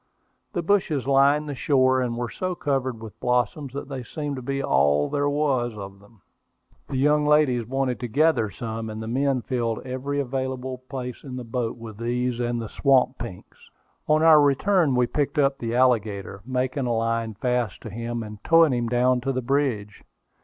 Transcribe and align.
The 0.53 0.63
bushes 0.63 1.05
lined 1.05 1.47
the 1.47 1.53
shore, 1.53 2.01
and 2.01 2.17
were 2.17 2.31
so 2.31 2.55
covered 2.55 3.03
with 3.03 3.19
blossoms 3.19 3.71
that 3.73 3.87
they 3.87 4.01
seemed 4.01 4.35
to 4.37 4.41
be 4.41 4.63
all 4.63 5.07
there 5.11 5.29
was 5.29 5.77
of 5.77 5.99
them. 5.99 6.23
The 6.89 6.97
young 6.97 7.23
ladies 7.27 7.67
wanted 7.67 7.99
to 7.99 8.07
gather 8.07 8.49
some, 8.49 8.89
and 8.89 8.99
the 8.99 9.07
men 9.07 9.43
filled 9.43 9.85
every 9.85 10.19
available 10.19 10.79
place 10.89 11.23
in 11.23 11.35
the 11.35 11.43
boat 11.43 11.77
with 11.77 11.97
these 11.99 12.39
and 12.39 12.59
the 12.59 12.67
swamp 12.67 13.19
pinks. 13.19 13.69
On 14.07 14.23
our 14.23 14.41
return 14.41 14.95
we 14.95 15.05
picked 15.05 15.37
up 15.37 15.59
the 15.59 15.75
alligator, 15.75 16.41
making 16.47 16.87
a 16.87 16.93
line 16.97 17.35
fast 17.35 17.79
to 17.81 17.91
him, 17.91 18.23
and 18.23 18.43
towing 18.43 18.73
him 18.73 18.89
down 18.89 19.21
to 19.21 19.31
the 19.31 19.43
bridge. 19.43 20.03